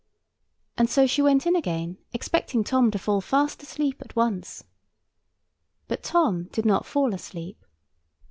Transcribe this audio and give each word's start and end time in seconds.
And 0.79 0.89
so 0.89 1.05
she 1.05 1.21
went 1.21 1.45
in 1.45 1.55
again, 1.55 1.99
expecting 2.11 2.63
Tom 2.63 2.89
to 2.89 2.97
fall 2.97 3.21
fast 3.21 3.61
asleep 3.61 4.01
at 4.03 4.15
once. 4.15 4.63
But 5.87 6.01
Tom 6.01 6.45
did 6.45 6.65
not 6.65 6.87
fall 6.87 7.13
asleep. 7.13 7.63